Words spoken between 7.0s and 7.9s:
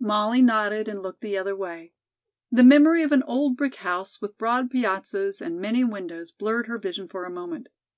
for a moment.